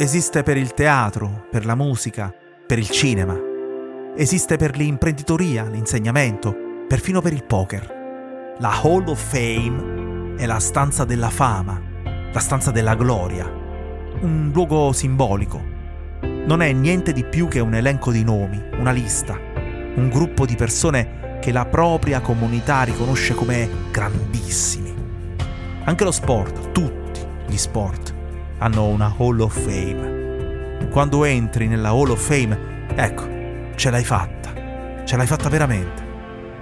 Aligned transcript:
Esiste 0.00 0.42
per 0.42 0.56
il 0.56 0.72
teatro, 0.72 1.44
per 1.50 1.66
la 1.66 1.74
musica, 1.74 2.34
per 2.66 2.78
il 2.78 2.88
cinema. 2.88 3.38
Esiste 4.16 4.56
per 4.56 4.74
l'imprenditoria, 4.74 5.64
l'insegnamento, 5.64 6.56
perfino 6.88 7.20
per 7.20 7.34
il 7.34 7.44
poker. 7.44 8.56
La 8.60 8.80
Hall 8.80 9.06
of 9.08 9.22
Fame 9.22 10.36
è 10.38 10.46
la 10.46 10.58
stanza 10.58 11.04
della 11.04 11.28
fama, 11.28 11.78
la 12.32 12.38
stanza 12.38 12.70
della 12.70 12.94
gloria, 12.94 13.44
un 14.22 14.50
luogo 14.54 14.90
simbolico. 14.92 15.62
Non 16.22 16.62
è 16.62 16.72
niente 16.72 17.12
di 17.12 17.24
più 17.24 17.46
che 17.46 17.60
un 17.60 17.74
elenco 17.74 18.10
di 18.10 18.24
nomi, 18.24 18.58
una 18.78 18.92
lista, 18.92 19.38
un 19.96 20.08
gruppo 20.08 20.46
di 20.46 20.56
persone 20.56 21.38
che 21.42 21.52
la 21.52 21.66
propria 21.66 22.22
comunità 22.22 22.84
riconosce 22.84 23.34
come 23.34 23.68
grandissimi. 23.90 24.94
Anche 25.84 26.04
lo 26.04 26.10
sport, 26.10 26.72
tutti 26.72 27.20
gli 27.46 27.58
sport, 27.58 28.14
hanno 28.60 28.86
una 28.88 29.14
Hall 29.18 29.40
of 29.40 29.58
Fame. 29.58 30.88
Quando 30.90 31.24
entri 31.24 31.66
nella 31.66 31.90
Hall 31.90 32.10
of 32.10 32.20
Fame, 32.20 32.86
ecco, 32.94 33.26
ce 33.74 33.90
l'hai 33.90 34.04
fatta. 34.04 35.04
Ce 35.04 35.16
l'hai 35.16 35.26
fatta 35.26 35.48
veramente, 35.48 36.02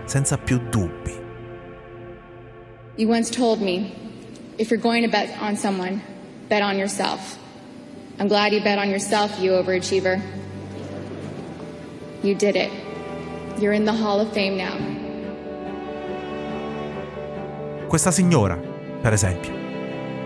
senza 0.04 0.38
più 0.38 0.58
dubbi. 0.70 1.26
You 2.96 3.08
once 3.08 3.30
told 3.30 3.60
me, 3.60 3.92
if 4.58 4.70
you're 4.70 4.82
going 4.82 5.04
to 5.04 5.10
bet 5.10 5.30
on 5.40 5.56
someone, 5.56 6.00
bet 6.48 6.62
on 6.62 6.76
yourself. 6.76 7.36
I'm 8.18 8.28
glad 8.28 8.52
you 8.52 8.60
bet 8.62 8.78
on 8.78 8.88
yourself, 8.88 9.38
you 9.40 9.52
overachiever. 9.52 10.20
You 12.22 12.34
did 12.34 12.56
it. 12.56 12.70
You're 13.60 13.74
in 13.74 13.84
the 13.84 13.92
Hall 13.92 14.20
of 14.20 14.32
Fame 14.32 14.56
now. 14.56 14.76
Questa 17.88 18.10
signora, 18.10 18.56
per 19.00 19.12
esempio, 19.12 19.57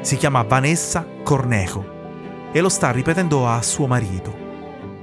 si 0.02 0.16
chiama 0.16 0.42
Vanessa 0.42 1.06
Cornejo 1.22 2.50
e 2.52 2.60
lo 2.60 2.68
sta 2.68 2.90
ripetendo 2.90 3.48
a 3.48 3.62
suo 3.62 3.86
marito. 3.86 4.34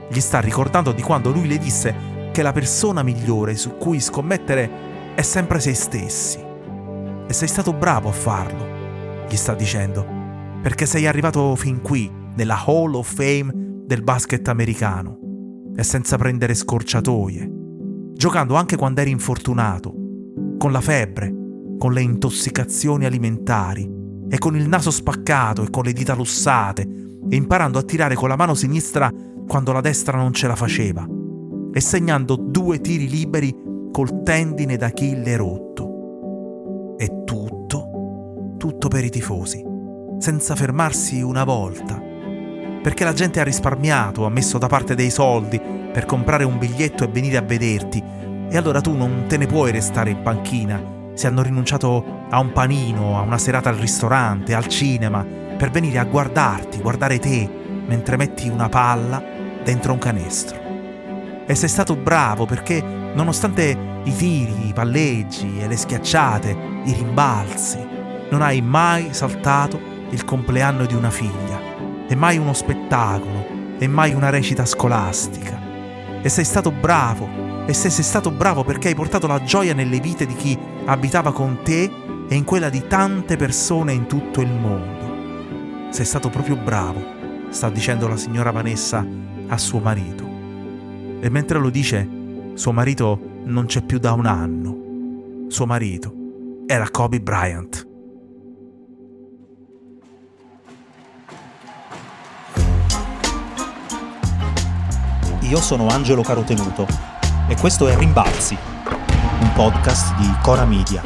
Gli 0.09 0.19
sta 0.19 0.39
ricordando 0.39 0.91
di 0.91 1.01
quando 1.01 1.31
lui 1.31 1.47
le 1.47 1.57
disse 1.57 1.95
che 2.31 2.41
la 2.41 2.51
persona 2.51 3.01
migliore 3.01 3.55
su 3.55 3.77
cui 3.77 4.01
scommettere 4.01 5.13
è 5.15 5.21
sempre 5.21 5.59
se 5.61 5.73
stessi. 5.73 6.37
E 7.27 7.33
sei 7.33 7.47
stato 7.47 7.73
bravo 7.73 8.09
a 8.09 8.13
farlo, 8.13 9.25
gli 9.29 9.35
sta 9.35 9.53
dicendo, 9.53 10.05
perché 10.61 10.85
sei 10.85 11.07
arrivato 11.07 11.55
fin 11.55 11.81
qui, 11.81 12.11
nella 12.35 12.61
Hall 12.65 12.93
of 12.93 13.13
Fame 13.13 13.51
del 13.85 14.03
basket 14.03 14.47
americano, 14.47 15.17
e 15.75 15.83
senza 15.83 16.17
prendere 16.17 16.53
scorciatoie, 16.53 17.49
giocando 18.13 18.55
anche 18.55 18.75
quando 18.75 19.01
eri 19.01 19.11
infortunato, 19.11 19.93
con 20.57 20.71
la 20.71 20.81
febbre, 20.81 21.33
con 21.77 21.93
le 21.93 22.01
intossicazioni 22.01 23.05
alimentari, 23.05 23.98
e 24.29 24.37
con 24.37 24.55
il 24.55 24.67
naso 24.67 24.91
spaccato 24.91 25.63
e 25.63 25.69
con 25.69 25.83
le 25.83 25.93
dita 25.93 26.13
lussate, 26.13 26.87
e 27.29 27.35
imparando 27.35 27.79
a 27.79 27.83
tirare 27.83 28.15
con 28.15 28.29
la 28.29 28.35
mano 28.35 28.53
sinistra 28.53 29.11
quando 29.47 29.71
la 29.71 29.81
destra 29.81 30.17
non 30.17 30.33
ce 30.33 30.47
la 30.47 30.55
faceva, 30.55 31.05
e 31.73 31.81
segnando 31.81 32.35
due 32.35 32.79
tiri 32.79 33.09
liberi 33.09 33.55
col 33.91 34.21
tendine 34.23 34.77
d'Achille 34.77 35.35
rotto. 35.35 36.95
E 36.97 37.23
tutto, 37.25 38.55
tutto 38.57 38.87
per 38.87 39.03
i 39.03 39.09
tifosi, 39.09 39.63
senza 40.19 40.55
fermarsi 40.55 41.21
una 41.21 41.43
volta, 41.43 41.99
perché 42.81 43.03
la 43.03 43.13
gente 43.13 43.39
ha 43.39 43.43
risparmiato, 43.43 44.25
ha 44.25 44.29
messo 44.29 44.57
da 44.57 44.67
parte 44.67 44.95
dei 44.95 45.09
soldi 45.09 45.59
per 45.91 46.05
comprare 46.05 46.43
un 46.43 46.57
biglietto 46.57 47.03
e 47.03 47.07
venire 47.07 47.37
a 47.37 47.41
vederti, 47.41 48.03
e 48.51 48.57
allora 48.57 48.81
tu 48.81 48.93
non 48.93 49.25
te 49.27 49.37
ne 49.37 49.47
puoi 49.47 49.71
restare 49.71 50.11
in 50.11 50.21
panchina 50.21 50.97
se 51.19 51.27
hanno 51.27 51.41
rinunciato 51.41 52.27
a 52.29 52.39
un 52.39 52.53
panino, 52.53 53.17
a 53.17 53.21
una 53.23 53.37
serata 53.37 53.67
al 53.67 53.75
ristorante, 53.75 54.53
al 54.53 54.67
cinema, 54.67 55.21
per 55.21 55.69
venire 55.69 55.97
a 55.97 56.05
guardarti, 56.05 56.79
guardare 56.79 57.19
te, 57.19 57.45
mentre 57.85 58.15
metti 58.15 58.47
una 58.47 58.69
palla 58.69 59.21
dentro 59.61 59.91
un 59.91 59.99
canestro. 59.99 60.57
E 61.45 61.55
sei 61.55 61.67
stato 61.67 61.97
bravo 61.97 62.45
perché, 62.45 62.81
nonostante 62.81 63.77
i 64.05 64.15
tiri, 64.15 64.69
i 64.69 64.71
palleggi 64.71 65.59
e 65.59 65.67
le 65.67 65.75
schiacciate, 65.75 66.57
i 66.85 66.93
rimbalzi, 66.93 67.85
non 68.29 68.41
hai 68.41 68.61
mai 68.61 69.13
saltato 69.13 69.77
il 70.11 70.23
compleanno 70.23 70.85
di 70.85 70.93
una 70.93 71.09
figlia, 71.09 71.59
e 72.07 72.15
mai 72.15 72.37
uno 72.37 72.53
spettacolo, 72.53 73.45
e 73.77 73.87
mai 73.89 74.13
una 74.13 74.29
recita 74.29 74.65
scolastica. 74.65 75.59
E 76.21 76.29
sei 76.29 76.45
stato 76.45 76.71
bravo 76.71 77.49
e 77.69 77.73
se 77.73 77.91
sei 77.91 78.03
stato 78.03 78.31
bravo 78.31 78.63
perché 78.63 78.87
hai 78.87 78.95
portato 78.95 79.27
la 79.27 79.43
gioia 79.43 79.75
nelle 79.75 79.99
vite 79.99 80.25
di 80.25 80.33
chi 80.33 80.57
abitava 80.89 81.31
con 81.31 81.59
te 81.63 81.91
e 82.27 82.35
in 82.35 82.43
quella 82.43 82.69
di 82.69 82.87
tante 82.87 83.35
persone 83.35 83.93
in 83.93 84.07
tutto 84.07 84.41
il 84.41 84.51
mondo. 84.51 85.91
Sei 85.91 86.03
stato 86.03 86.29
proprio 86.29 86.55
bravo, 86.55 87.03
sta 87.49 87.69
dicendo 87.69 88.07
la 88.07 88.17
signora 88.17 88.51
Vanessa 88.51 89.05
a 89.47 89.57
suo 89.57 89.79
marito. 89.79 90.27
E 91.19 91.29
mentre 91.29 91.59
lo 91.59 91.69
dice, 91.69 92.07
suo 92.55 92.71
marito 92.71 93.19
non 93.43 93.67
c'è 93.67 93.83
più 93.83 93.99
da 93.99 94.13
un 94.13 94.25
anno. 94.25 95.47
Suo 95.47 95.67
marito 95.67 96.13
era 96.65 96.89
Kobe 96.89 97.21
Bryant. 97.21 97.87
Io 105.41 105.57
sono 105.57 105.87
Angelo 105.87 106.21
Carotenuto 106.21 106.85
e 107.47 107.55
questo 107.55 107.87
è 107.87 107.97
Rimbalzi, 107.97 108.55
un 109.41 109.49
podcast 109.55 110.15
di 110.17 110.27
Cora 110.43 110.65
Media. 110.65 111.01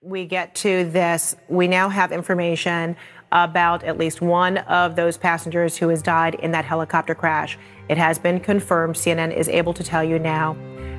We 0.00 0.24
get 0.24 0.54
to 0.56 0.84
this, 0.84 1.34
we 1.48 1.66
now 1.66 1.88
have 1.88 2.12
information 2.12 2.96
about 3.32 3.82
at 3.82 3.98
least 3.98 4.20
one 4.20 4.58
of 4.58 4.94
those 4.94 5.18
passengers 5.18 5.76
who 5.76 5.88
has 5.88 6.02
died 6.02 6.36
in 6.36 6.52
that 6.52 6.64
helicopter 6.64 7.14
crash. 7.14 7.58
It 7.88 7.98
has 7.98 8.18
been 8.18 8.38
confirmed. 8.38 8.94
CNN 8.94 9.36
is 9.36 9.48
able 9.48 9.74
to 9.74 9.82
tell 9.82 10.04
you 10.04 10.18
now 10.18 10.56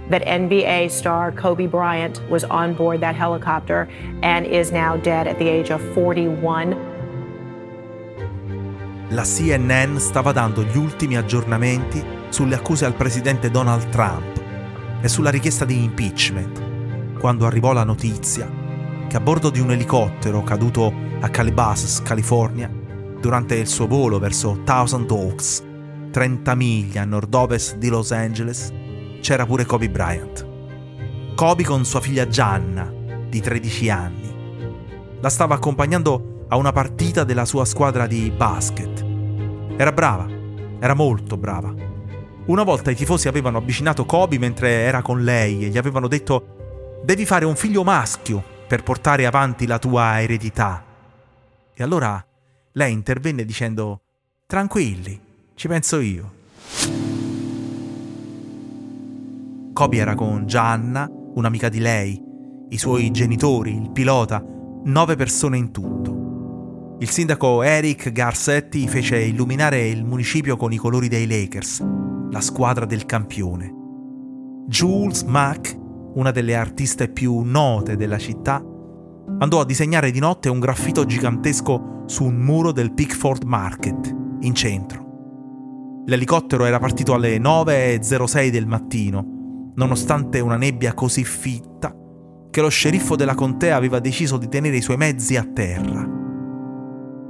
that 0.09 0.24
NBA 0.24 0.91
star 0.91 1.31
Kobe 1.31 1.68
Bryant 1.68 2.22
was 2.29 2.44
on 2.44 2.74
board 2.74 3.00
that 3.00 3.16
helicopter 3.16 3.88
and 4.22 4.46
is 4.46 4.72
now 4.72 4.97
dead 4.97 5.28
at 5.28 5.40
the 5.40 5.47
age 5.47 5.72
of 5.72 5.81
41. 5.94 6.97
La 9.09 9.23
CNN 9.23 9.95
stava 9.97 10.34
dando 10.34 10.63
gli 10.63 10.78
ultimi 10.78 11.16
aggiornamenti 11.16 12.03
sulle 12.29 12.56
accuse 12.56 12.85
al 12.85 12.95
presidente 12.95 13.50
Donald 13.50 13.90
Trump 13.90 14.41
e 15.01 15.07
sulla 15.07 15.29
richiesta 15.29 15.63
di 15.63 15.81
impeachment, 15.81 17.19
quando 17.19 17.46
arrivò 17.46 17.72
la 17.72 17.85
notizia 17.85 18.66
che 19.07 19.16
a 19.16 19.22
bordo 19.22 19.50
di 19.50 19.62
un 19.62 19.72
elicottero 19.72 20.44
caduto 20.44 20.94
a 21.22 21.29
Calabasas, 21.29 22.01
California, 22.01 22.69
durante 23.22 23.56
il 23.56 23.67
suo 23.67 23.88
volo 23.88 24.19
verso 24.19 24.62
Thousand 24.66 25.09
Oaks, 25.09 25.63
30 26.12 26.56
miglia 26.56 27.03
a 27.03 27.06
nord-ovest 27.06 27.78
di 27.78 27.88
Los 27.88 28.12
Angeles, 28.12 28.72
c'era 29.22 29.46
pure 29.46 29.66
Kobe 29.66 29.90
Bryant. 29.90 30.46
Kobe 31.35 31.63
con 31.63 31.85
sua 31.85 32.01
figlia 32.01 32.28
Gianna, 32.28 32.91
di 33.29 33.40
13 33.40 33.90
anni. 33.90 34.35
La 35.22 35.29
stava 35.29 35.56
accompagnando 35.56 36.36
a 36.50 36.56
una 36.56 36.72
partita 36.72 37.24
della 37.24 37.46
sua 37.46 37.66
squadra 37.66 38.08
di 38.08 38.31
basket. 38.31 39.06
Era 39.75 39.91
brava, 39.91 40.28
era 40.80 40.94
molto 40.94 41.38
brava. 41.38 41.74
Una 42.46 42.63
volta 42.63 42.91
i 42.91 42.96
tifosi 42.96 43.28
avevano 43.28 43.58
avvicinato 43.58 44.06
Kobe 44.06 44.40
mentre 44.40 44.69
era 44.69 45.02
con 45.02 45.24
lei 45.24 45.66
e 45.66 45.68
gli 45.68 45.78
avevano 45.78 46.08
detto 46.08 47.02
devi 47.03 47.25
fare 47.25 47.44
un 47.44 47.56
figlio 47.56 47.84
maschio 47.84 48.41
per 48.68 48.84
portare 48.84 49.25
avanti 49.25 49.68
la 49.68 49.80
tua 49.80 50.22
eredità. 50.22 50.84
E 51.74 51.84
allora 51.84 52.25
lei 52.73 52.93
intervenne 52.93 53.43
dicendo 53.43 54.02
tranquilli, 54.46 55.20
ci 55.55 55.67
penso 55.67 56.00
io. 56.00 56.35
Kobe 59.73 59.97
era 59.97 60.16
con 60.16 60.47
Gianna, 60.47 61.09
un'amica 61.11 61.70
di 61.70 61.79
lei, 61.79 62.23
i 62.70 62.78
suoi 62.78 63.11
genitori, 63.11 63.76
il 63.76 63.91
pilota, 63.91 64.43
nove 64.85 65.16
persone 65.16 65.58
in 65.58 65.72
tutto. 65.72 66.27
Il 66.99 67.11
sindaco 67.11 67.61
Eric 67.61 68.11
Garcetti 68.11 68.88
fece 68.88 69.20
illuminare 69.20 69.88
il 69.88 70.03
municipio 70.03 70.58
con 70.58 70.73
i 70.73 70.78
colori 70.78 71.08
dei 71.08 71.28
Lakers, 71.28 71.85
la 72.32 72.41
squadra 72.41 72.85
del 72.85 73.05
campione. 73.05 73.72
Jules 74.66 75.22
Mack, 75.22 75.78
una 76.16 76.32
delle 76.32 76.55
artiste 76.55 77.08
più 77.08 77.41
note 77.41 77.97
della 77.97 78.17
città, 78.17 78.64
andò 79.38 79.59
a 79.59 79.66
disegnare 79.66 80.09
di 80.09 80.17
notte 80.17 80.49
un 80.49 80.59
graffito 80.59 81.05
gigantesco 81.05 82.03
su 82.08 82.23
un 82.23 82.38
muro 82.38 82.72
del 82.72 82.91
Pickford 82.91 83.43
Market, 83.43 84.16
in 84.40 84.55
centro. 84.55 86.03
L'elicottero 86.08 86.66
era 86.66 86.79
partito 86.79 87.14
alle 87.14 87.38
9.06 87.38 88.50
del 88.50 88.66
mattino, 88.66 89.72
nonostante 89.76 90.40
una 90.40 90.58
nebbia 90.58 90.96
così 90.96 91.23
fitta 91.23 91.96
che 92.50 92.61
lo 92.61 92.70
sceriffo 92.70 93.16
della 93.16 93.35
contea 93.35 93.76
aveva 93.76 94.00
deciso 94.00 94.38
di 94.38 94.50
tenere 94.50 94.78
i 94.78 94.82
suoi 94.82 94.97
mezzi 94.97 95.35
a 95.35 95.43
terra. 95.43 96.26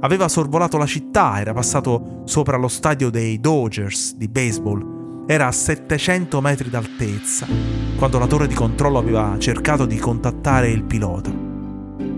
Aveva 0.00 0.28
sorvolato 0.28 0.78
la 0.78 0.86
città, 0.86 1.40
era 1.40 1.52
passato 1.52 2.22
sopra 2.24 2.56
lo 2.56 2.68
stadio 2.68 3.10
dei 3.10 3.40
Dodgers 3.40 4.14
di 4.14 4.28
baseball, 4.28 5.24
era 5.26 5.48
a 5.48 5.52
700 5.52 6.40
metri 6.40 6.70
d'altezza, 6.70 7.48
quando 7.96 8.20
la 8.20 8.28
torre 8.28 8.46
di 8.46 8.54
controllo 8.54 8.98
aveva 8.98 9.34
cercato 9.38 9.86
di 9.86 9.96
contattare 9.98 10.68
il 10.68 10.84
pilota. 10.84 11.32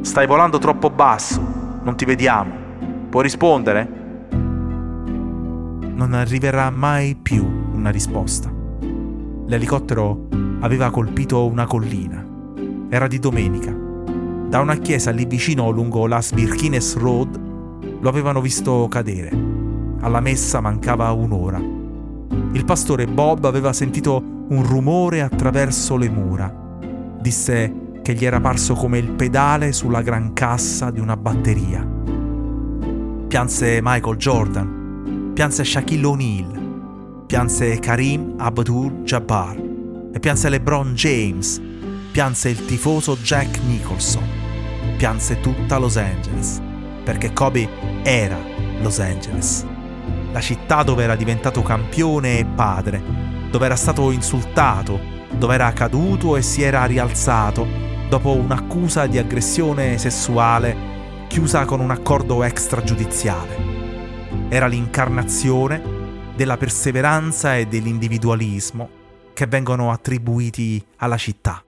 Stai 0.02 0.26
volando 0.26 0.58
troppo 0.58 0.90
basso, 0.90 1.40
non 1.82 1.96
ti 1.96 2.04
vediamo. 2.04 2.52
Puoi 3.08 3.22
rispondere? 3.22 3.88
Non 5.94 6.12
arriverà 6.12 6.68
mai 6.68 7.14
più 7.14 7.46
una 7.72 7.88
risposta. 7.88 8.52
L'elicottero 9.46 10.28
aveva 10.60 10.90
colpito 10.90 11.46
una 11.46 11.64
collina. 11.64 12.22
Era 12.90 13.06
di 13.06 13.18
domenica. 13.18 13.74
Da 14.48 14.60
una 14.60 14.76
chiesa 14.76 15.10
lì 15.12 15.24
vicino 15.24 15.70
lungo 15.70 16.06
la 16.06 16.20
Sbirkines 16.20 16.96
Road 16.96 17.48
lo 18.00 18.08
avevano 18.08 18.40
visto 18.40 18.86
cadere. 18.88 19.30
Alla 20.00 20.20
messa 20.20 20.60
mancava 20.60 21.10
un'ora. 21.12 21.58
Il 22.52 22.64
pastore 22.64 23.06
Bob 23.06 23.44
aveva 23.44 23.72
sentito 23.72 24.22
un 24.48 24.66
rumore 24.66 25.20
attraverso 25.20 25.96
le 25.96 26.08
mura. 26.08 26.52
Disse 27.20 27.98
che 28.02 28.14
gli 28.14 28.24
era 28.24 28.40
parso 28.40 28.74
come 28.74 28.98
il 28.98 29.10
pedale 29.10 29.72
sulla 29.72 30.02
gran 30.02 30.32
cassa 30.32 30.90
di 30.90 31.00
una 31.00 31.16
batteria. 31.16 31.86
Pianse 33.28 33.80
Michael 33.82 34.16
Jordan, 34.16 35.32
pianse 35.34 35.62
Shaquille 35.62 36.06
O'Neal, 36.06 37.24
pianse 37.26 37.78
Karim 37.78 38.34
Abdul-Jabbar 38.38 39.56
e 40.12 40.18
pianse 40.18 40.48
LeBron 40.48 40.94
James, 40.94 41.60
pianse 42.10 42.48
il 42.48 42.64
tifoso 42.64 43.16
Jack 43.16 43.60
Nicholson, 43.68 44.24
pianse 44.96 45.38
tutta 45.40 45.78
Los 45.78 45.96
Angeles, 45.96 46.60
perché 47.02 47.32
Kobe 47.32 47.68
era 48.02 48.38
Los 48.80 48.98
Angeles, 48.98 49.66
la 50.32 50.40
città 50.40 50.82
dove 50.82 51.02
era 51.02 51.16
diventato 51.16 51.62
campione 51.62 52.38
e 52.38 52.44
padre, 52.44 53.02
dove 53.50 53.66
era 53.66 53.76
stato 53.76 54.10
insultato, 54.10 55.00
dove 55.30 55.54
era 55.54 55.72
caduto 55.72 56.36
e 56.36 56.42
si 56.42 56.62
era 56.62 56.84
rialzato 56.84 57.66
dopo 58.08 58.30
un'accusa 58.30 59.06
di 59.06 59.18
aggressione 59.18 59.98
sessuale 59.98 60.88
chiusa 61.28 61.64
con 61.64 61.80
un 61.80 61.90
accordo 61.90 62.42
extragiudiziale. 62.42 63.78
Era 64.48 64.66
l'incarnazione 64.66 65.98
della 66.34 66.56
perseveranza 66.56 67.56
e 67.56 67.66
dell'individualismo 67.66 68.98
che 69.32 69.46
vengono 69.46 69.92
attribuiti 69.92 70.84
alla 70.96 71.16
città. 71.16 71.62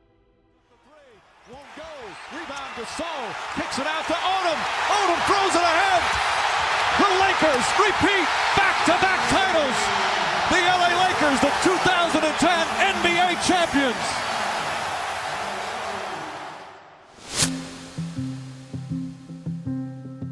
The 10.48 10.58
LA 10.58 10.90
Lakers, 11.06 11.40
the 11.40 11.50
2010 11.62 12.66
NBA 13.00 13.40
champions. 13.40 13.94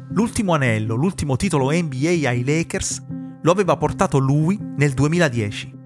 L'ultimo 0.09 0.53
anello, 0.53 0.95
l'ultimo 0.95 1.35
titolo 1.37 1.71
NBA 1.71 2.27
ai 2.29 2.43
Lakers, 2.43 3.01
lo 3.41 3.51
aveva 3.51 3.77
portato 3.77 4.19
lui 4.19 4.59
nel 4.61 4.93
2010. 4.93 5.79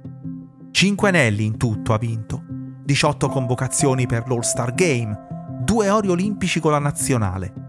Cinque 0.72 1.08
anelli 1.08 1.46
in 1.46 1.56
tutto 1.58 1.94
ha 1.94 1.98
vinto, 1.98 2.44
18 2.84 3.30
convocazioni 3.30 4.06
per 4.08 4.28
l'All-Star 4.28 4.74
Game, 4.74 5.18
due 5.62 5.90
ori 5.90 6.10
olimpici 6.10 6.60
con 6.60 6.72
la 6.72 6.80
nazionale, 6.80 7.65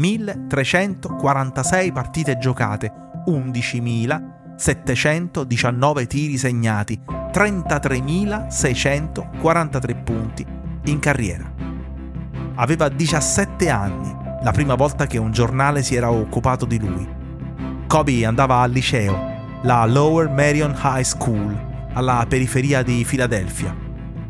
1346 0.00 1.92
partite 1.92 2.38
giocate, 2.38 2.90
11.719 3.26 6.06
tiri 6.06 6.38
segnati, 6.38 6.98
33.643 7.30 10.02
punti 10.02 10.46
in 10.84 10.98
carriera. 10.98 11.52
Aveva 12.54 12.88
17 12.88 13.68
anni 13.68 14.16
la 14.42 14.52
prima 14.52 14.74
volta 14.74 15.06
che 15.06 15.18
un 15.18 15.32
giornale 15.32 15.82
si 15.82 15.94
era 15.94 16.10
occupato 16.10 16.64
di 16.64 16.78
lui. 16.78 17.06
Kobe 17.86 18.24
andava 18.24 18.60
al 18.60 18.70
liceo, 18.70 19.58
la 19.64 19.84
Lower 19.84 20.30
Marion 20.30 20.74
High 20.82 21.04
School, 21.04 21.54
alla 21.92 22.24
periferia 22.26 22.82
di 22.82 23.04
Filadelfia, 23.04 23.76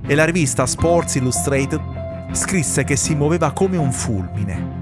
e 0.05 0.17
la 0.17 0.25
rivista 0.25 0.67
Sports 0.67 1.15
Illustrated 1.15 1.81
scrisse 2.33 2.83
che 2.83 2.97
si 2.97 3.15
muoveva 3.15 3.53
come 3.53 3.77
un 3.77 3.93
fulmine. 3.93 4.80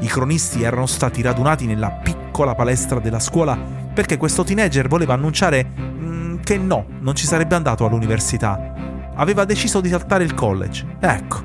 I 0.00 0.06
cronisti 0.06 0.62
erano 0.62 0.86
stati 0.86 1.22
radunati 1.22 1.66
nella 1.66 1.90
piccola 1.90 2.54
palestra 2.54 3.00
della 3.00 3.18
scuola 3.18 3.56
perché 3.92 4.16
questo 4.16 4.44
teenager 4.44 4.86
voleva 4.86 5.14
annunciare 5.14 5.66
mm, 5.66 6.36
che 6.44 6.56
no, 6.56 6.86
non 7.00 7.16
ci 7.16 7.26
sarebbe 7.26 7.56
andato 7.56 7.84
all'università. 7.84 8.74
Aveva 9.16 9.44
deciso 9.44 9.80
di 9.80 9.88
saltare 9.88 10.22
il 10.22 10.34
college. 10.34 10.86
Ecco, 11.00 11.42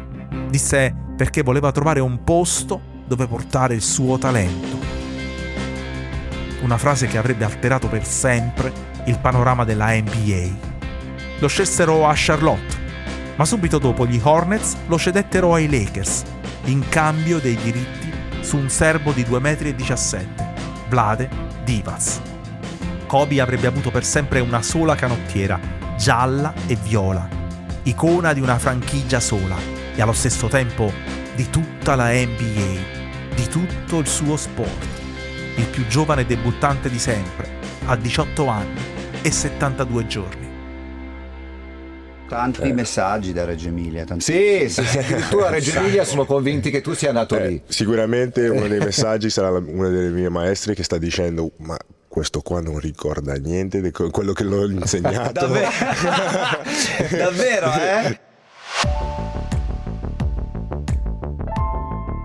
disse 0.49 0.93
perché 1.17 1.41
voleva 1.41 1.71
trovare 1.71 1.99
un 1.99 2.23
posto 2.23 2.79
dove 3.07 3.25
portare 3.25 3.73
il 3.73 3.81
suo 3.81 4.19
talento. 4.19 4.77
Una 6.61 6.77
frase 6.77 7.07
che 7.07 7.17
avrebbe 7.17 7.45
alterato 7.45 7.87
per 7.87 8.05
sempre 8.05 8.71
il 9.05 9.17
panorama 9.17 9.63
della 9.63 9.95
NBA. 9.95 10.71
Lo 11.39 11.47
scelsero 11.47 12.07
a 12.07 12.13
Charlotte, 12.15 12.75
ma 13.35 13.45
subito 13.45 13.79
dopo 13.79 14.05
gli 14.05 14.19
Hornets 14.21 14.77
lo 14.85 14.99
cedettero 14.99 15.55
ai 15.55 15.67
Lakers, 15.67 16.23
in 16.65 16.87
cambio 16.87 17.39
dei 17.39 17.55
diritti 17.55 18.02
su 18.43 18.57
un 18.57 18.69
serbo 18.69 19.11
di 19.11 19.23
2,17 19.23 20.21
m, 20.21 20.89
Vlade 20.89 21.29
Divas. 21.63 22.21
Kobe 23.07 23.41
avrebbe 23.41 23.67
avuto 23.67 23.89
per 23.89 24.03
sempre 24.03 24.39
una 24.39 24.61
sola 24.61 24.95
canottiera, 24.95 25.59
gialla 25.97 26.53
e 26.67 26.75
viola, 26.75 27.27
icona 27.83 28.33
di 28.33 28.41
una 28.41 28.59
franchigia 28.59 29.19
sola 29.19 29.55
e 29.95 30.01
allo 30.01 30.13
stesso 30.13 30.47
tempo 30.47 30.91
di 31.35 31.49
tutta 31.49 31.95
la 31.95 32.11
NBA 32.11 33.01
di 33.33 33.47
tutto 33.47 33.99
il 33.99 34.07
suo 34.07 34.37
sport. 34.37 34.87
Il 35.55 35.65
più 35.67 35.85
giovane 35.87 36.25
debuttante 36.25 36.89
di 36.89 36.99
sempre, 36.99 37.59
a 37.85 37.95
18 37.95 38.47
anni 38.47 38.81
e 39.21 39.31
72 39.31 40.07
giorni. 40.07 40.42
Tanti 42.27 42.69
eh. 42.69 42.73
messaggi 42.73 43.33
da 43.33 43.45
Reggio 43.45 43.67
Emilia. 43.67 44.05
Tanti... 44.05 44.23
Sì, 44.23 44.69
sì, 44.69 44.85
sì, 44.85 44.97
addirittura 44.97 45.47
a 45.47 45.49
Reggio 45.49 45.77
Emilia 45.77 46.03
sono 46.03 46.25
convinti 46.25 46.71
che 46.71 46.81
tu 46.81 46.93
sia 46.93 47.11
nato 47.11 47.37
eh, 47.37 47.47
lì. 47.47 47.61
Sicuramente 47.67 48.47
uno 48.49 48.67
dei 48.67 48.79
messaggi 48.79 49.29
sarà 49.29 49.49
una 49.49 49.89
delle 49.89 50.09
mie 50.09 50.29
maestre 50.29 50.73
che 50.73 50.83
sta 50.83 50.97
dicendo 50.97 51.51
ma 51.57 51.77
questo 52.07 52.41
qua 52.41 52.61
non 52.61 52.77
ricorda 52.77 53.33
niente 53.33 53.81
di 53.81 53.91
quello 53.91 54.33
che 54.33 54.43
l'ho 54.43 54.67
insegnato. 54.69 55.31
Davvero? 55.31 55.69
Davvero, 57.17 57.71
eh? 57.73 58.19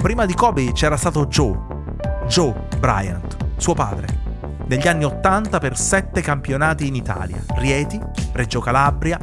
Prima 0.03 0.27
di 0.27 0.35
Kobe 0.35 0.73
c'era 0.73 0.97
stato 0.97 1.27
Joe, 1.27 1.59
Joe 2.29 2.55
Bryant, 2.79 3.37
suo 3.57 3.75
padre, 3.75 4.07
negli 4.67 4.87
anni 4.87 5.05
80 5.05 5.59
per 5.59 5.77
sette 5.77 6.21
campionati 6.21 6.87
in 6.87 6.95
Italia, 6.95 7.43
Rieti, 7.57 7.99
Reggio 8.33 8.61
Calabria, 8.61 9.19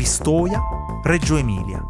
Pistoia, 0.00 0.58
Reggio 1.02 1.36
Emilia. 1.36 1.84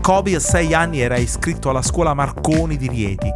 Kobe 0.00 0.34
a 0.34 0.40
sei 0.40 0.74
anni 0.74 0.98
era 0.98 1.16
iscritto 1.16 1.70
alla 1.70 1.80
scuola 1.80 2.14
Marconi 2.14 2.76
di 2.76 2.88
Rieti, 2.88 3.30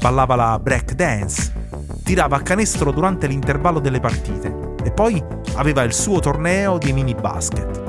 ballava 0.00 0.36
la 0.36 0.60
break 0.62 0.92
dance, 0.92 1.52
tirava 2.04 2.36
a 2.36 2.42
canestro 2.42 2.92
durante 2.92 3.26
l'intervallo 3.26 3.80
delle 3.80 3.98
partite 3.98 4.76
e 4.84 4.92
poi 4.92 5.20
aveva 5.56 5.82
il 5.82 5.92
suo 5.92 6.20
torneo 6.20 6.78
di 6.78 6.92
mini 6.92 7.12
basket. 7.16 7.82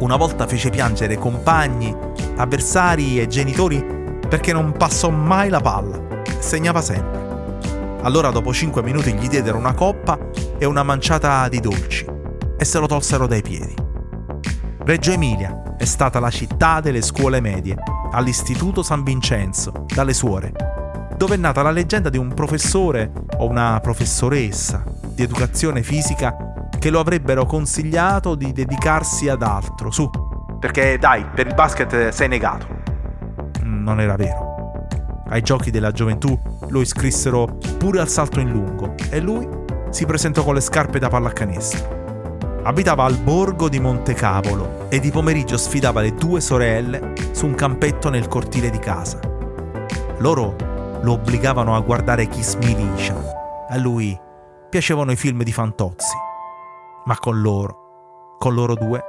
Una 0.00 0.16
volta 0.16 0.46
fece 0.46 0.68
piangere 0.68 1.16
compagni, 1.16 1.96
avversari 2.36 3.18
e 3.18 3.28
genitori 3.28 3.82
perché 4.28 4.52
non 4.52 4.72
passò 4.72 5.08
mai 5.08 5.48
la 5.48 5.60
palla, 5.60 5.98
segnava 6.38 6.82
sempre. 6.82 7.98
Allora 8.02 8.28
dopo 8.28 8.52
5 8.52 8.82
minuti 8.82 9.14
gli 9.14 9.26
diedero 9.26 9.56
una 9.56 9.72
coppa 9.72 10.18
e 10.58 10.66
una 10.66 10.82
manciata 10.82 11.48
di 11.48 11.60
dolci 11.60 12.04
e 12.58 12.64
se 12.66 12.78
lo 12.78 12.86
tolsero 12.86 13.26
dai 13.26 13.40
piedi. 13.40 13.88
Reggio 14.82 15.12
Emilia 15.12 15.76
è 15.76 15.84
stata 15.84 16.18
la 16.20 16.30
città 16.30 16.80
delle 16.80 17.02
scuole 17.02 17.40
medie, 17.40 17.76
all'Istituto 18.12 18.82
San 18.82 19.02
Vincenzo, 19.02 19.84
dalle 19.94 20.14
suore, 20.14 20.52
dove 21.16 21.34
è 21.34 21.38
nata 21.38 21.62
la 21.62 21.70
leggenda 21.70 22.08
di 22.08 22.16
un 22.16 22.32
professore 22.32 23.12
o 23.36 23.46
una 23.46 23.78
professoressa 23.80 24.82
di 25.06 25.22
educazione 25.22 25.82
fisica 25.82 26.68
che 26.78 26.88
lo 26.88 26.98
avrebbero 26.98 27.44
consigliato 27.44 28.34
di 28.34 28.52
dedicarsi 28.52 29.28
ad 29.28 29.42
altro, 29.42 29.90
su, 29.90 30.10
perché 30.58 30.96
dai, 30.98 31.26
per 31.26 31.46
il 31.46 31.54
basket 31.54 32.08
sei 32.08 32.28
negato 32.28 32.78
non 33.62 34.00
era 34.00 34.16
vero. 34.16 34.86
Ai 35.28 35.42
giochi 35.42 35.70
della 35.70 35.92
gioventù 35.92 36.36
lo 36.68 36.80
iscrissero 36.80 37.58
pure 37.78 38.00
al 38.00 38.08
salto 38.08 38.40
in 38.40 38.50
lungo 38.50 38.94
e 39.10 39.20
lui 39.20 39.46
si 39.90 40.06
presentò 40.06 40.42
con 40.42 40.54
le 40.54 40.60
scarpe 40.60 40.98
da 40.98 41.08
pallacanestro. 41.08 41.99
Abitava 42.62 43.04
al 43.04 43.16
borgo 43.16 43.70
di 43.70 43.80
Montecavolo 43.80 44.90
e 44.90 45.00
di 45.00 45.10
pomeriggio 45.10 45.56
sfidava 45.56 46.02
le 46.02 46.14
due 46.14 46.40
sorelle 46.40 47.14
su 47.32 47.46
un 47.46 47.54
campetto 47.54 48.10
nel 48.10 48.28
cortile 48.28 48.68
di 48.68 48.78
casa. 48.78 49.18
Loro 50.18 50.56
lo 51.00 51.12
obbligavano 51.12 51.74
a 51.74 51.80
guardare 51.80 52.28
Kiss 52.28 52.56
Milicia. 52.56 53.16
A 53.66 53.78
lui 53.78 54.18
piacevano 54.68 55.10
i 55.10 55.16
film 55.16 55.42
di 55.42 55.52
Fantozzi. 55.52 56.14
Ma 57.06 57.16
con 57.16 57.40
loro, 57.40 58.36
con 58.38 58.54
loro 58.54 58.74
due, 58.74 59.02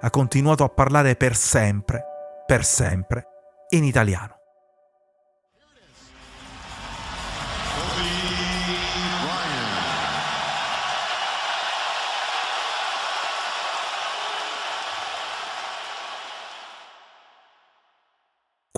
ha 0.00 0.10
continuato 0.10 0.62
a 0.62 0.68
parlare 0.68 1.16
per 1.16 1.34
sempre, 1.34 2.04
per 2.46 2.64
sempre, 2.64 3.26
in 3.70 3.82
italiano. 3.82 4.41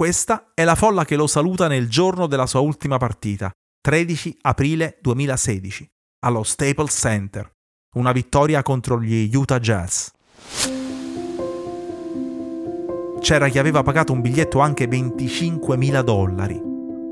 Questa 0.04 0.50
è 0.52 0.64
la 0.64 0.74
folla 0.74 1.06
che 1.06 1.16
lo 1.16 1.26
saluta 1.26 1.66
nel 1.66 1.88
giorno 1.88 2.26
della 2.26 2.44
sua 2.44 2.60
ultima 2.60 2.98
partita, 2.98 3.50
13 3.80 4.36
aprile 4.42 4.98
2016, 5.00 5.88
allo 6.26 6.42
Staples 6.42 6.94
Center, 6.94 7.50
una 7.96 8.12
vittoria 8.12 8.62
contro 8.62 9.00
gli 9.00 9.34
Utah 9.34 9.58
Jazz. 9.58 10.08
C'era 13.18 13.48
chi 13.48 13.58
aveva 13.58 13.82
pagato 13.82 14.12
un 14.12 14.20
biglietto 14.20 14.58
anche 14.58 14.86
25.000 14.86 16.02
dollari. 16.02 16.60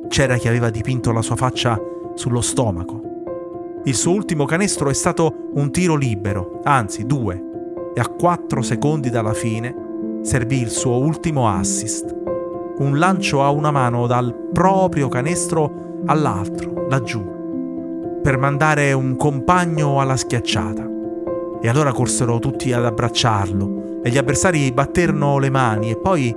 C'era 0.09 0.37
chi 0.37 0.49
aveva 0.49 0.69
dipinto 0.69 1.13
la 1.13 1.23
sua 1.23 1.37
faccia 1.37 1.81
sullo 2.15 2.43
stomaco. 2.43 3.81
Il 3.87 3.95
suo 3.95 4.13
ultimo 4.13 4.45
canestro 4.45 4.91
è 4.91 4.95
stato 4.95 5.49
un 5.55 5.73
tiro 5.73 5.95
libero, 5.95 6.61
anzi 6.63 7.07
due, 7.07 7.43
e 7.95 8.01
a 8.01 8.07
4 8.07 8.61
secondi 8.61 9.09
dalla 9.09 9.33
fine 9.33 10.21
servì 10.21 10.61
il 10.61 10.69
suo 10.69 10.99
ultimo 10.99 11.49
assist 11.49 12.21
un 12.79 12.99
lancio 12.99 13.43
a 13.43 13.51
una 13.51 13.71
mano 13.71 14.07
dal 14.07 14.35
proprio 14.53 15.09
canestro 15.09 16.01
all'altro, 16.07 16.87
laggiù, 16.89 18.21
per 18.23 18.39
mandare 18.39 18.93
un 18.93 19.17
compagno 19.17 20.01
alla 20.01 20.17
schiacciata. 20.17 20.89
E 21.61 21.69
allora 21.69 21.93
corsero 21.93 22.39
tutti 22.39 22.73
ad 22.73 22.85
abbracciarlo 22.85 24.01
e 24.03 24.11
gli 24.11 24.19
avversari 24.19 24.73
batterono 24.73 25.39
le 25.39 25.51
mani 25.51 25.91
e 25.91 25.97
poi... 25.97 26.35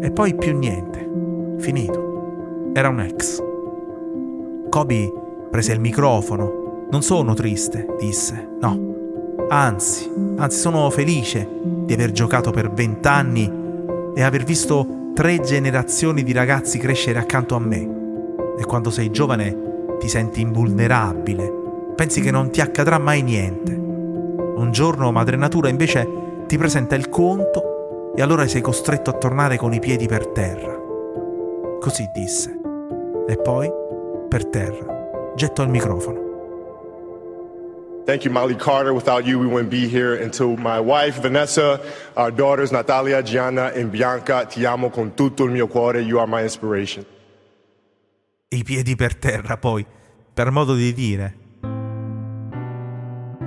e 0.00 0.10
poi 0.10 0.34
più 0.34 0.56
niente. 0.56 1.10
Finito. 1.58 2.70
Era 2.72 2.88
un 2.88 3.00
ex. 3.00 3.40
Kobe 4.68 5.12
prese 5.50 5.72
il 5.72 5.80
microfono. 5.80 6.86
Non 6.90 7.02
sono 7.02 7.34
triste, 7.34 7.94
disse. 8.00 8.56
No. 8.60 8.92
Anzi, 9.48 10.10
anzi 10.36 10.58
sono 10.58 10.90
felice 10.90 11.48
di 11.84 11.92
aver 11.92 12.10
giocato 12.10 12.50
per 12.50 12.72
vent'anni 12.72 13.62
e 14.14 14.22
aver 14.22 14.42
visto 14.42 15.03
tre 15.14 15.38
generazioni 15.40 16.24
di 16.24 16.32
ragazzi 16.32 16.76
crescere 16.78 17.20
accanto 17.20 17.54
a 17.54 17.60
me. 17.60 17.88
E 18.58 18.64
quando 18.64 18.90
sei 18.90 19.10
giovane 19.10 19.96
ti 20.00 20.08
senti 20.08 20.40
invulnerabile, 20.40 21.52
pensi 21.94 22.20
che 22.20 22.32
non 22.32 22.50
ti 22.50 22.60
accadrà 22.60 22.98
mai 22.98 23.22
niente. 23.22 23.72
Un 23.72 24.70
giorno 24.72 25.12
Madre 25.12 25.36
Natura 25.36 25.68
invece 25.68 26.06
ti 26.48 26.58
presenta 26.58 26.96
il 26.96 27.08
conto 27.08 28.12
e 28.16 28.22
allora 28.22 28.46
sei 28.48 28.60
costretto 28.60 29.10
a 29.10 29.14
tornare 29.14 29.56
con 29.56 29.72
i 29.72 29.78
piedi 29.78 30.08
per 30.08 30.26
terra. 30.26 30.76
Così 31.78 32.10
disse. 32.12 32.60
E 33.28 33.36
poi, 33.36 33.70
per 34.28 34.46
terra, 34.46 35.32
gettò 35.36 35.62
il 35.62 35.70
microfono. 35.70 36.23
Thank 38.04 38.24
you, 38.24 38.30
Molly 38.30 38.54
Carter. 38.54 38.92
Without 38.92 39.24
you, 39.24 39.38
we 39.38 39.46
wouldn't 39.46 39.70
be 39.70 39.88
here. 39.88 40.14
And 40.14 40.30
to 40.34 40.56
my 40.56 40.78
wife, 40.78 41.22
Vanessa, 41.22 41.80
our 42.16 42.30
daughters, 42.30 42.70
Natalia, 42.70 43.22
Gianna, 43.22 43.72
and 43.74 43.88
Bianca, 43.90 44.44
ti 44.44 44.66
amo 44.66 44.90
con 44.90 45.14
tutto 45.14 45.44
il 45.44 45.50
mio 45.50 45.66
cuore. 45.66 46.02
You 46.02 46.18
are 46.18 46.26
my 46.26 46.42
inspiration. 46.42 47.06
I 48.50 48.62
piedi 48.62 48.94
per 48.94 49.16
terra, 49.16 49.56
poi, 49.56 49.86
per 50.34 50.50
modo 50.50 50.74
di 50.74 50.92
dire. 50.92 51.36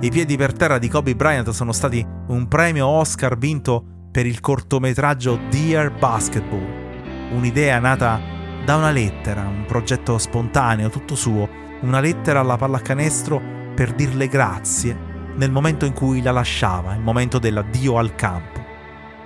I 0.00 0.10
piedi 0.10 0.36
per 0.36 0.52
terra 0.52 0.78
di 0.78 0.88
Kobe 0.88 1.14
Bryant 1.14 1.50
sono 1.50 1.72
stati 1.72 2.04
un 2.26 2.48
premio 2.48 2.86
Oscar 2.86 3.38
vinto 3.38 3.84
per 4.10 4.26
il 4.26 4.40
cortometraggio 4.40 5.38
Dear 5.50 5.92
Basketball, 5.92 7.32
un'idea 7.32 7.78
nata 7.78 8.20
da 8.64 8.76
una 8.76 8.90
lettera, 8.90 9.42
un 9.42 9.64
progetto 9.66 10.18
spontaneo, 10.18 10.90
tutto 10.90 11.14
suo, 11.14 11.48
una 11.82 12.00
lettera 12.00 12.40
alla 12.40 12.56
pallacanestro 12.56 13.57
per 13.78 13.94
dirle 13.94 14.26
grazie 14.26 14.92
nel 15.36 15.52
momento 15.52 15.84
in 15.84 15.92
cui 15.92 16.20
la 16.20 16.32
lasciava, 16.32 16.94
il 16.94 17.00
momento 17.00 17.38
dell'addio 17.38 17.96
al 17.96 18.16
campo. 18.16 18.60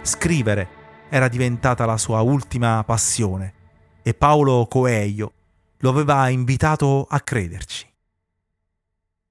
Scrivere 0.02 0.68
era 1.09 1.28
diventata 1.28 1.87
la 1.87 1.97
sua 1.97 2.21
ultima 2.21 2.85
passione 2.85 3.54
e 4.02 4.12
Paolo 4.12 4.66
Coelho 4.68 5.32
lo 5.78 5.88
aveva 5.88 6.28
invitato 6.28 7.06
a 7.09 7.18
crederci. 7.21 7.90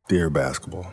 Dear 0.07 0.31
basketball. 0.31 0.91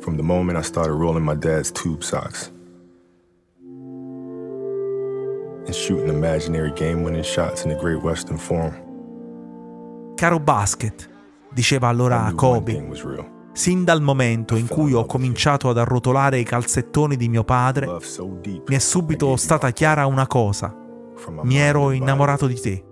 From 0.00 0.16
the 0.16 0.22
moment 0.22 0.58
I 0.58 0.62
started 0.62 0.98
rolling 0.98 1.24
my 1.24 1.34
dad's 1.34 1.72
tube 1.72 2.02
socks 2.02 2.52
and 5.66 5.74
shooting 5.74 6.08
imaginary 6.08 6.72
game-winning 6.72 7.24
shots 7.24 7.64
in 7.64 7.70
the 7.70 7.76
Great 7.76 8.02
Western 8.02 8.38
Forum. 8.38 8.72
Caro 10.14 10.40
basket, 10.40 11.08
diceva 11.52 11.88
allora 11.88 12.32
Kobe, 12.34 12.88
sin 13.52 13.84
dal 13.84 14.00
momento 14.00 14.56
in 14.56 14.66
cui 14.66 14.92
ho 14.92 15.04
cominciato 15.04 15.68
ad 15.68 15.78
arrotolare 15.78 16.38
i 16.38 16.44
calzettoni 16.44 17.16
di 17.16 17.28
mio 17.28 17.44
padre, 17.44 17.98
mi 18.66 18.74
è 18.74 18.78
subito 18.78 19.36
stata 19.36 19.70
chiara 19.70 20.06
una 20.06 20.26
cosa. 20.26 20.74
Mi 21.42 21.56
ero 21.56 21.90
innamorato 21.90 22.46
di 22.46 22.60
te. 22.60 22.84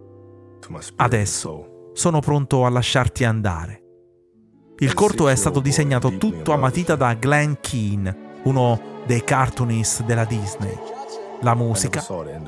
Adesso 0.96 1.90
sono 1.92 2.20
pronto 2.20 2.64
a 2.64 2.70
lasciarti 2.70 3.24
andare. 3.24 3.82
Il 4.78 4.92
corto 4.94 5.28
è 5.28 5.34
stato 5.36 5.60
disegnato 5.60 6.16
tutto 6.16 6.52
a 6.52 6.56
matita 6.56 6.96
da 6.96 7.14
Glenn 7.14 7.52
Keane, 7.60 8.40
uno 8.44 8.80
dei 9.06 9.22
cartoonist 9.22 10.02
della 10.04 10.24
Disney. 10.24 10.93
La 11.40 11.54
musica 11.54 12.02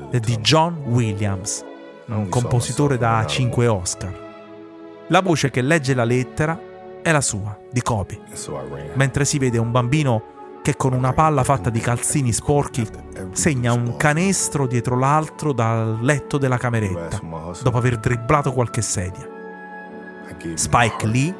è 0.09 0.19
di 0.19 0.37
John 0.37 0.83
Williams, 0.87 1.63
un 2.07 2.29
compositore 2.29 2.97
da 2.97 3.23
5 3.25 3.67
Oscar. 3.67 4.25
La 5.07 5.21
voce 5.21 5.49
che 5.51 5.61
legge 5.61 5.93
la 5.93 6.03
lettera 6.03 6.59
è 7.01 7.11
la 7.11 7.21
sua, 7.21 7.57
di 7.71 7.81
Kobe, 7.81 8.19
mentre 8.95 9.25
si 9.25 9.37
vede 9.37 9.57
un 9.57 9.71
bambino 9.71 10.35
che 10.61 10.75
con 10.75 10.93
una 10.93 11.13
palla 11.13 11.43
fatta 11.43 11.69
di 11.69 11.79
calzini 11.79 12.33
sporchi 12.33 12.85
segna 13.31 13.71
un 13.71 13.95
canestro 13.95 14.67
dietro 14.67 14.97
l'altro 14.97 15.53
dal 15.53 15.99
letto 16.01 16.37
della 16.37 16.57
cameretta, 16.57 17.21
dopo 17.61 17.77
aver 17.77 17.97
dribblato 17.99 18.51
qualche 18.51 18.81
sedia. 18.81 19.25
Spike 20.55 21.07
Lee 21.07 21.35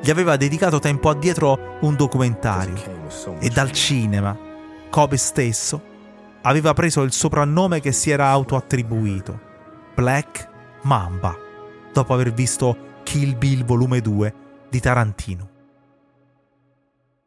gli 0.00 0.10
aveva 0.10 0.36
dedicato 0.36 0.78
tempo 0.78 1.08
addietro 1.08 1.78
un 1.80 1.96
documentario 1.96 2.74
e 3.38 3.48
dal 3.48 3.72
cinema. 3.72 4.36
Kobe 4.88 5.16
stesso 5.16 5.88
aveva 6.42 6.72
preso 6.72 7.02
il 7.02 7.12
soprannome 7.12 7.80
che 7.80 7.92
si 7.92 8.10
era 8.10 8.28
autoattribuito, 8.28 9.38
Black 9.94 10.48
Mamba, 10.82 11.36
dopo 11.92 12.14
aver 12.14 12.32
visto 12.32 12.76
Kill 13.02 13.36
Bill 13.36 13.64
volume 13.64 14.00
2 14.00 14.34
di 14.70 14.80
Tarantino. 14.80 15.48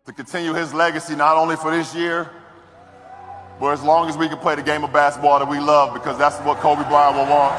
To 0.05 0.13
continue 0.13 0.53
his 0.59 0.73
legacy 0.73 1.15
not 1.15 1.37
only 1.37 1.55
for 1.55 1.71
this 1.71 1.93
year, 1.93 2.29
but 3.59 3.71
as 3.71 3.81
long 3.81 4.09
as 4.09 4.17
we 4.17 4.27
can 4.27 4.39
play 4.39 4.55
the 4.55 4.63
game 4.63 4.83
of 4.83 4.91
basketball 4.91 5.39
that 5.39 5.47
we 5.47 5.59
love, 5.59 5.93
because 5.93 6.17
that's 6.17 6.39
what 6.43 6.59
Kobe 6.59 6.83
Bryant 6.87 7.15
will 7.15 7.27
want. 7.27 7.53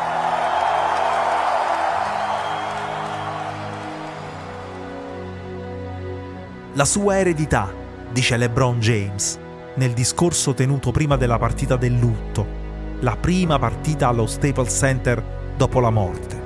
La 6.75 6.85
sua 6.85 7.19
eredità, 7.19 7.73
dice 8.13 8.37
LeBron 8.37 8.81
James, 8.81 9.39
nel 9.75 9.93
discorso 9.93 10.55
tenuto 10.55 10.91
prima 10.91 11.17
della 11.17 11.39
partita 11.39 11.77
del 11.77 11.99
lutto, 11.99 12.63
la 13.01 13.17
prima 13.17 13.59
partita 13.59 14.09
allo 14.09 14.27
Staples 14.27 14.77
Center 14.77 15.23
dopo 15.57 15.81
la 15.81 15.91
morte. 15.91 16.43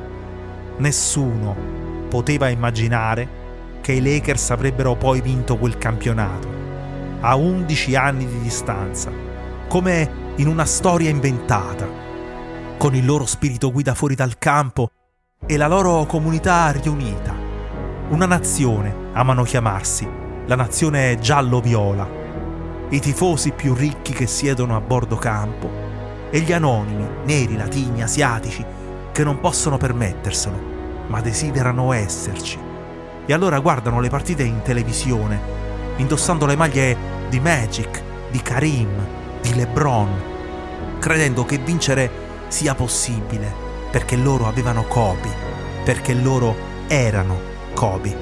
Nessuno 0.78 1.54
poteva 2.08 2.48
immaginare 2.48 3.36
che 3.80 3.92
i 3.92 4.00
Lakers 4.00 4.50
avrebbero 4.50 4.96
poi 4.96 5.20
vinto 5.20 5.56
quel 5.56 5.76
campionato, 5.78 6.48
a 7.20 7.36
11 7.36 7.96
anni 7.96 8.26
di 8.26 8.40
distanza, 8.40 9.10
come 9.68 10.10
in 10.36 10.46
una 10.46 10.64
storia 10.64 11.10
inventata, 11.10 11.86
con 12.76 12.94
il 12.94 13.04
loro 13.04 13.26
spirito 13.26 13.70
guida 13.70 13.94
fuori 13.94 14.14
dal 14.14 14.38
campo 14.38 14.90
e 15.46 15.56
la 15.56 15.66
loro 15.66 16.06
comunità 16.06 16.70
riunita. 16.70 17.34
Una 18.08 18.26
nazione, 18.26 19.10
amano 19.12 19.42
chiamarsi, 19.42 20.08
la 20.46 20.54
nazione 20.54 21.18
giallo-viola, 21.18 22.17
i 22.90 23.00
tifosi 23.00 23.52
più 23.52 23.74
ricchi 23.74 24.12
che 24.12 24.26
siedono 24.26 24.74
a 24.74 24.80
bordo 24.80 25.16
campo 25.16 25.68
e 26.30 26.40
gli 26.40 26.52
anonimi, 26.52 27.06
neri, 27.24 27.56
latini, 27.56 28.02
asiatici, 28.02 28.64
che 29.12 29.24
non 29.24 29.40
possono 29.40 29.76
permetterselo, 29.76 30.58
ma 31.08 31.20
desiderano 31.20 31.92
esserci. 31.92 32.58
E 33.26 33.32
allora 33.32 33.58
guardano 33.60 34.00
le 34.00 34.08
partite 34.08 34.42
in 34.42 34.62
televisione, 34.62 35.38
indossando 35.96 36.46
le 36.46 36.56
maglie 36.56 36.96
di 37.28 37.40
Magic, 37.40 38.02
di 38.30 38.40
Karim, 38.40 38.88
di 39.42 39.54
LeBron, 39.54 40.08
credendo 40.98 41.44
che 41.44 41.58
vincere 41.58 42.10
sia 42.48 42.74
possibile, 42.74 43.52
perché 43.90 44.16
loro 44.16 44.46
avevano 44.46 44.84
Kobe, 44.84 45.28
perché 45.84 46.14
loro 46.14 46.54
erano 46.86 47.38
Kobe. 47.74 48.16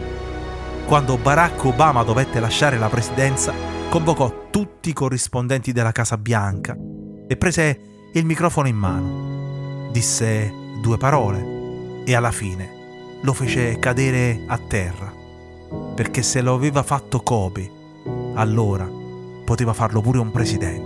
Quando 0.87 1.17
Barack 1.17 1.65
Obama 1.65 2.03
dovette 2.03 2.41
lasciare 2.41 2.79
la 2.79 2.89
presidenza, 2.89 3.76
convocò 3.97 4.49
tutti 4.51 4.91
i 4.91 4.93
corrispondenti 4.93 5.73
della 5.73 5.91
Casa 5.91 6.19
Bianca 6.19 6.77
e 7.27 7.35
prese 7.39 8.11
il 8.13 8.27
microfono 8.27 8.69
in 8.69 8.77
mano. 8.77 9.89
Disse 9.91 10.53
due 10.83 10.99
parole 10.99 12.03
e 12.05 12.15
alla 12.15 12.31
fine 12.31 13.19
lo 13.23 13.33
fece 13.33 13.79
cadere 13.79 14.45
a 14.49 14.59
terra, 14.59 15.11
perché 15.95 16.21
se 16.21 16.43
lo 16.43 16.53
aveva 16.53 16.83
fatto 16.83 17.21
Kobe, 17.21 17.71
allora 18.35 18.87
poteva 19.43 19.73
farlo 19.73 20.03
pure 20.03 20.19
un 20.19 20.31
presidente. 20.31 20.86